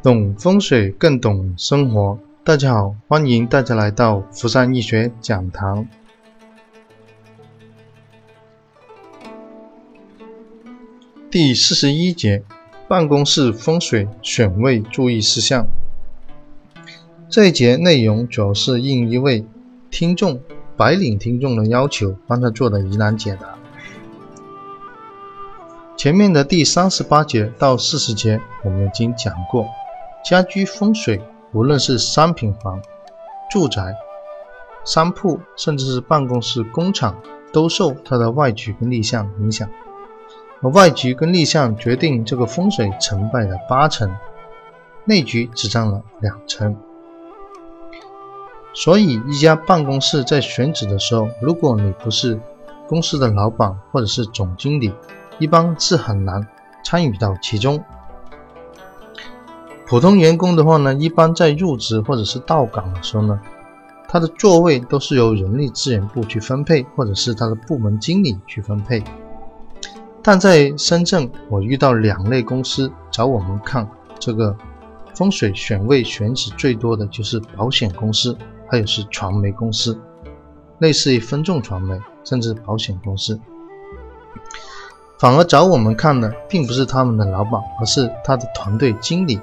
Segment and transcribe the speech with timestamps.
[0.00, 2.20] 懂风水更懂生活。
[2.44, 5.88] 大家好，欢迎大家来到福山易学讲堂。
[11.28, 12.44] 第四十一节，
[12.86, 15.66] 办公室风水选位注意事项。
[17.28, 19.44] 这一节内容主要是应一位
[19.90, 20.40] 听众
[20.76, 23.58] 白领听众的要求，帮他做的疑难解答。
[25.96, 29.66] 前面的第三十八节到四十节，我们已经讲过，
[30.24, 31.20] 家居风水，
[31.52, 32.82] 无论是商品房、
[33.50, 33.94] 住宅、
[34.84, 37.16] 商铺，甚至是办公室、工厂，
[37.52, 39.68] 都受它的外局跟立向影响。
[40.60, 44.14] 而外局跟立向决定这个风水成败的八成，
[45.04, 46.76] 内局只占了两成。
[48.74, 52.38] 所以，一家办公室在选址的时候，如果你不是
[52.86, 54.92] 公司的老板或者是总经理，
[55.38, 56.46] 一般是很难
[56.84, 57.82] 参与到其中。
[59.88, 63.40] 普通员工的话呢，一般在入职或者是到岗的时候呢，
[64.06, 69.02] 他的座位都是由人力资源部去分配，或者是他的部门经理去分配。
[70.22, 74.54] 但在深圳，我遇到两类公司找我们看这个
[75.14, 78.36] 风水选位选址最多的就是保险公司，
[78.68, 79.98] 还有是传媒公司，
[80.80, 83.40] 类似于分众传媒，甚至保险公司。
[85.18, 89.40] 反而找我们看的，并不是他们的老板，而是他的团队经理。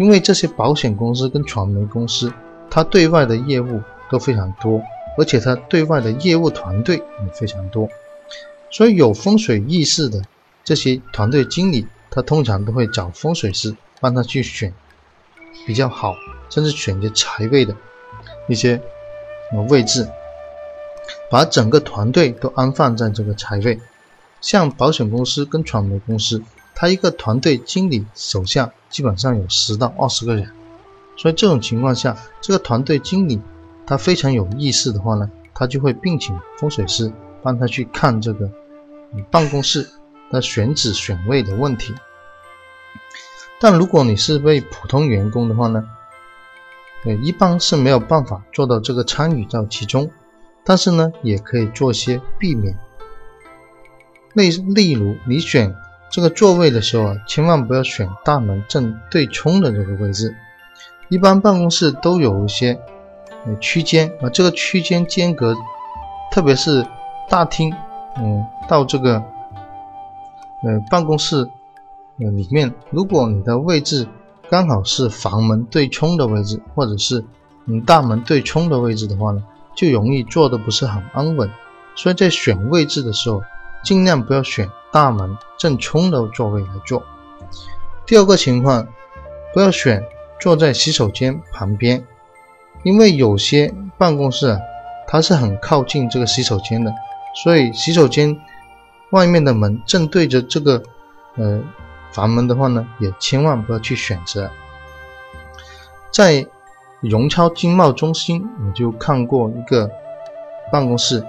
[0.00, 2.32] 因为这些保险公司跟传媒公司，
[2.70, 4.82] 他对外的业务都非常多，
[5.18, 7.86] 而且他对外的业务团队也非常多。
[8.70, 10.22] 所以有风水意识的
[10.64, 14.72] 这些团队经理，他通常都会找风水师帮他去选
[15.66, 16.14] 比较好，
[16.48, 17.76] 甚至选些财位的
[18.48, 18.80] 一些
[19.68, 20.08] 位置，
[21.30, 23.78] 把整个团队都安放在这个财位。
[24.40, 26.42] 像保险公司跟传媒公司，
[26.74, 30.50] 他一个团队经理手下基本上有十到二十个人，
[31.16, 33.40] 所以这种情况下，这个团队经理
[33.86, 37.10] 他非常有意识的话呢，他就会聘请风水师
[37.42, 38.50] 帮他去看这个
[39.14, 39.88] 你办公室
[40.30, 41.94] 的选址选位的问题。
[43.60, 45.88] 但如果你是位普通员工的话呢，
[47.04, 50.10] 呃，一般是没有办法做到这个参与到其中，
[50.64, 52.76] 但是呢，也可以做些避免。
[54.34, 55.74] 例例如，你选
[56.10, 60.36] 这个座位的时候啊，千万不要选大门正对冲的这个位置。
[61.08, 62.78] 一般办公室都有一些
[63.46, 65.54] 呃区间啊，这个区间间隔，
[66.32, 66.84] 特别是
[67.28, 67.72] 大厅，
[68.16, 69.14] 嗯，到这个
[70.64, 71.48] 呃办公室
[72.18, 74.06] 呃里面，如果你的位置
[74.48, 77.24] 刚好是房门对冲的位置，或者是
[77.66, 79.42] 嗯大门对冲的位置的话呢，
[79.76, 81.48] 就容易坐的不是很安稳。
[81.94, 83.42] 所以在选位置的时候，
[83.82, 87.02] 尽量不要选大门正冲的座位来坐。
[88.06, 88.86] 第二个情况，
[89.54, 90.04] 不要选
[90.40, 92.04] 坐在洗手间旁边，
[92.82, 94.58] 因为有些办公室啊，
[95.06, 96.92] 它是很靠近这个洗手间的，
[97.42, 98.36] 所以洗手间
[99.12, 100.82] 外面的门正对着这个
[101.36, 101.62] 呃
[102.12, 104.50] 房门的话呢，也千万不要去选择。
[106.10, 106.46] 在
[107.00, 109.90] 荣超经贸中心，我就看过一个
[110.70, 111.24] 办公室，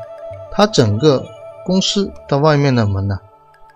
[0.51, 1.23] 它整个。
[1.65, 3.19] 公司的外面的门呢，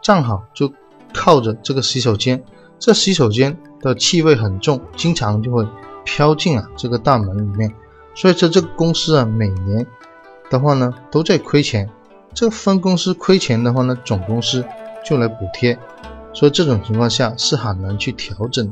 [0.01, 0.71] 正好就
[1.13, 2.43] 靠着这个洗手间，
[2.79, 5.67] 这洗手间的气味很重，经常就会
[6.03, 7.73] 飘进啊这个大门里面，
[8.13, 9.85] 所以说这个公司啊每年
[10.49, 11.89] 的话呢都在亏钱，
[12.33, 14.65] 这分公司亏钱的话呢，总公司
[15.05, 15.77] 就来补贴，
[16.33, 18.71] 所以这种情况下是很难去调整，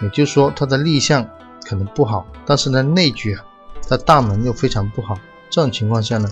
[0.00, 1.26] 也就是说它的立项
[1.64, 3.44] 可能不好，但是呢内局啊
[3.88, 5.16] 它大门又非常不好，
[5.50, 6.28] 这种情况下呢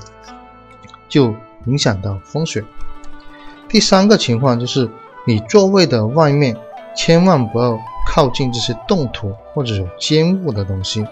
[1.09, 1.35] 就。
[1.69, 2.65] 影响到风水。
[3.69, 4.91] 第三个情况就是，
[5.27, 6.57] 你座位的外面
[6.97, 11.07] 千万不要靠近这些动土或者有尖物的东西。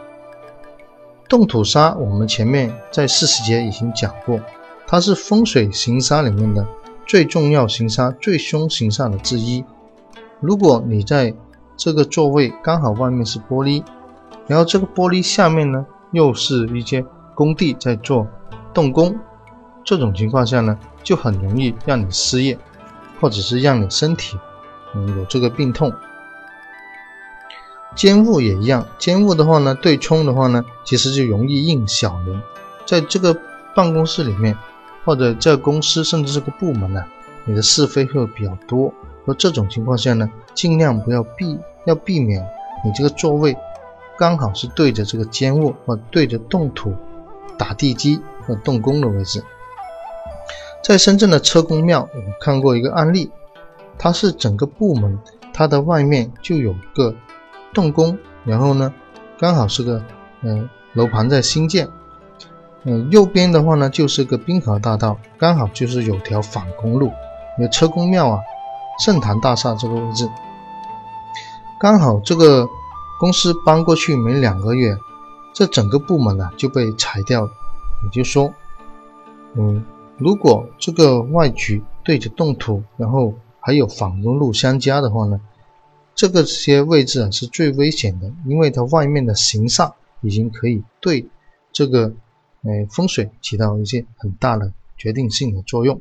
[1.28, 4.40] 动土沙，我们前面在四十节已经讲过，
[4.86, 6.66] 它是风水行沙里面的
[7.04, 9.64] 最重要行沙、最凶行煞的之一。
[10.40, 11.34] 如果你在
[11.76, 13.82] 这个座位刚好外面是玻璃，
[14.46, 17.04] 然后这个玻璃下面呢又是一些
[17.34, 18.26] 工地在做
[18.72, 19.18] 动工。
[19.86, 22.58] 这种情况下呢，就很容易让你失业，
[23.20, 24.36] 或者是让你身体
[24.94, 25.92] 嗯有这个病痛。
[27.94, 32.42] 奸物也一样，奸物的话呢，对冲的话呢，其实就容易应小人。
[32.84, 33.34] 在这个
[33.74, 34.58] 办公室里面，
[35.04, 37.04] 或者在公司甚至这个部门呢，
[37.44, 38.92] 你的是非会比较多。
[39.24, 42.44] 而这种情况下呢，尽量不要避，要避免
[42.84, 43.56] 你这个座位
[44.18, 46.94] 刚好是对着这个奸物或对着动土、
[47.56, 49.42] 打地基或动工的位置。
[50.86, 53.28] 在深圳的车公庙，我们看过一个案例，
[53.98, 55.18] 它是整个部门，
[55.52, 57.12] 它的外面就有个
[57.74, 58.94] 动工，然后呢，
[59.36, 60.00] 刚好是个
[60.42, 61.88] 嗯楼盘在新建，
[62.84, 67.10] 嗯右边的话呢就是个滨河大道，刚好就是有条反公路，
[67.58, 68.38] 有车公庙啊，
[69.04, 70.30] 盛唐大厦这个位置，
[71.80, 72.64] 刚好这个
[73.18, 74.96] 公司搬过去没两个月，
[75.52, 77.50] 这整个部门呢就被裁掉了，
[78.04, 78.54] 也就说，
[79.54, 79.84] 嗯，
[80.18, 85.40] 如果这个外局对着动土，然后还有反公路相加的话呢？
[86.14, 89.92] 这个些位置啊是最危险的，因为它外面的形煞
[90.22, 91.28] 已经可以对
[91.72, 92.14] 这个
[92.62, 96.00] 呃风水起到一些很大的决定性的作用。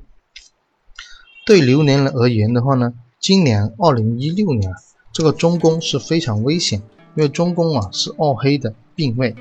[1.45, 4.73] 对流年而言的话呢，今年二零一六年
[5.11, 6.81] 这个中宫是非常危险，
[7.15, 9.35] 因为中宫啊是二黑的病位。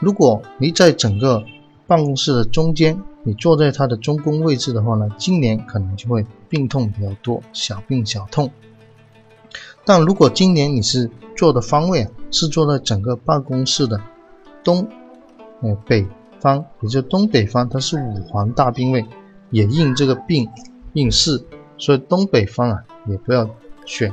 [0.00, 1.44] 如果你在整个
[1.86, 8.50] 办公室的中间，你坐在它的中宫位置的话呢，今年可能就会病痛比较多，小病小痛。
[9.84, 14.00] 但如果今年你是坐的方位啊，是坐在整个办公室的
[14.64, 14.88] 东，
[15.62, 16.04] 呃北
[16.40, 19.06] 方，也就东北方，它是五黄大病位，
[19.50, 20.48] 也应这个病
[20.94, 21.44] 应势，
[21.78, 23.48] 所以东北方啊也不要
[23.84, 24.12] 选。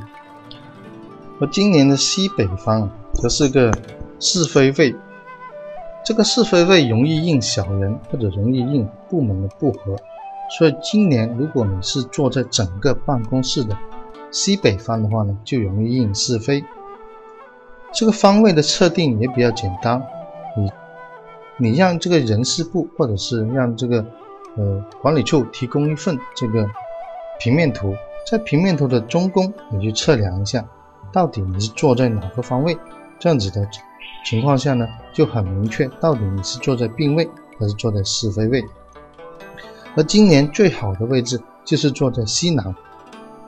[1.40, 3.76] 而今年的西北方则是个
[4.20, 4.94] 是非位，
[6.04, 9.96] 这个是非位容易应小人或者容易应部门的不和，
[10.58, 13.76] 所以今年如果你是坐在整个办公室的。
[14.30, 16.64] 西北方的话呢，就容易应是非。
[17.92, 20.02] 这个方位的测定也比较简单，
[20.56, 20.72] 你
[21.56, 24.04] 你让这个人事部或者是让这个
[24.56, 26.68] 呃管理处提供一份这个
[27.38, 27.94] 平面图，
[28.28, 30.64] 在平面图的中宫，你去测量一下，
[31.12, 32.76] 到底你是坐在哪个方位，
[33.20, 33.64] 这样子的
[34.24, 37.28] 情况下呢，就很明确到底你是坐在病位
[37.58, 38.64] 还是坐在是非位。
[39.94, 42.74] 而今年最好的位置就是坐在西南。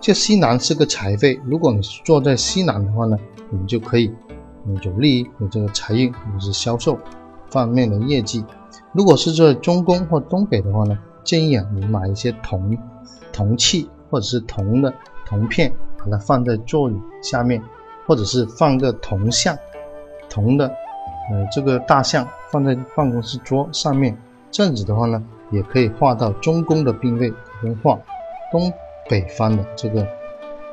[0.01, 3.19] 这西南是个财位，如果你是坐在西南的话呢，
[3.51, 4.13] 你就可以，
[4.85, 6.99] 有利于你这个财运或者是销售
[7.51, 8.45] 方面的业绩。
[8.93, 12.77] 如果是在中宫或东北的话呢，建议啊，你买一些铜
[13.33, 14.93] 铜器或者是铜的
[15.25, 17.61] 铜片，把它放在座椅下面，
[18.07, 19.57] 或者是放个铜像，
[20.37, 24.17] 铜的，呃，这个大象放在办公室桌上面，
[24.53, 27.99] 这样子的话呢，也可以画到中宫的病位跟画
[28.53, 28.71] 东。
[29.09, 30.05] 北方的这个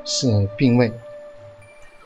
[0.04, 0.92] 是病位。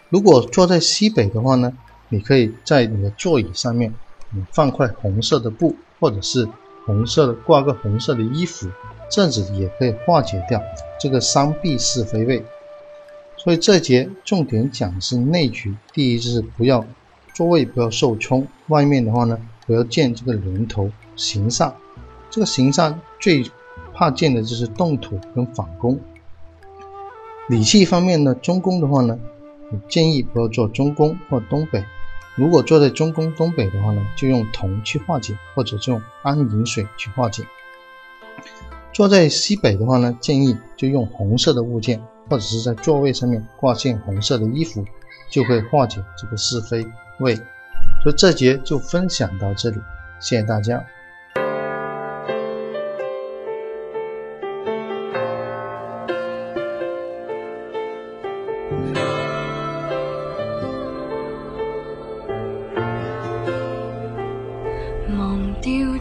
[0.09, 1.71] 如果坐在西北的话呢，
[2.09, 3.94] 你可以在你的座椅上面，
[4.31, 6.45] 你放块红色的布，或者是
[6.86, 8.68] 红色的挂个红色的衣服，
[9.10, 10.62] 这样子也可以化解掉
[11.00, 12.44] 这个伤避是非位。
[13.38, 16.86] 所以这节重点讲的是内局，第一就是不要
[17.38, 21.72] 座位不要受冲，外面的话呢不要见这个连头形煞，
[22.31, 23.45] 这个形煞最
[23.94, 26.00] 怕见的就是动土跟反攻。
[27.48, 29.19] 理气方面呢，中宫的话呢，
[29.88, 31.86] 建议不要做中宫或东北。
[32.34, 37.44] 如果坐在中宫东北的话呢，就用铜去化解，或者用安饮水去化解。
[38.92, 42.01] 坐在西北的话呢，建议就用红色的物件，
[42.31, 44.84] 或者是在座位上面挂件红色的衣服，
[45.30, 46.84] 就会化解这个是非
[47.19, 47.35] 位。
[48.03, 49.77] 所以这节就分享到这里，
[50.19, 50.83] 谢谢大家。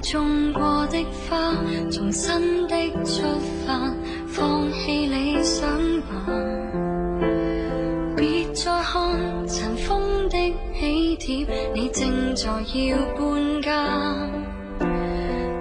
[0.03, 1.53] 种过的花，
[1.91, 3.23] 重新的出
[3.67, 3.93] 发，
[4.29, 5.69] 放弃理想
[6.03, 6.27] 吧。
[8.17, 10.01] 别再看尘封
[11.27, 12.47] 帖，你正在
[12.87, 13.69] 要搬家。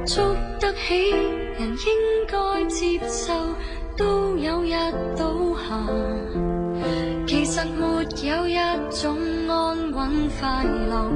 [0.05, 1.75] 捉得起人应
[2.27, 3.33] 该接受，
[3.97, 4.75] 都有日
[5.17, 5.81] 倒下。
[7.25, 8.55] 其实没有一
[8.91, 9.17] 种
[9.49, 11.09] 安稳快乐，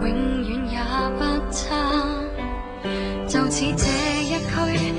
[0.00, 0.08] 永
[0.44, 0.78] 远也
[1.18, 1.66] 不差。
[3.26, 3.88] 就似这
[4.22, 4.92] 一区，